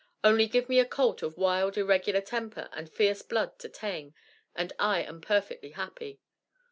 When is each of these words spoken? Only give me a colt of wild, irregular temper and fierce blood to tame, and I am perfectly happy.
Only 0.23 0.47
give 0.47 0.67
me 0.67 0.79
a 0.79 0.85
colt 0.85 1.21
of 1.21 1.37
wild, 1.37 1.77
irregular 1.77 2.21
temper 2.21 2.69
and 2.73 2.89
fierce 2.91 3.21
blood 3.21 3.59
to 3.59 3.69
tame, 3.69 4.15
and 4.55 4.73
I 4.79 5.03
am 5.03 5.21
perfectly 5.21 5.73
happy. 5.73 6.19